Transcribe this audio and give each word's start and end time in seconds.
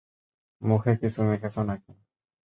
মুখে 0.61 0.91
কিছু 1.01 1.19
মেখেছ 1.27 1.55
নাকি? 1.69 1.91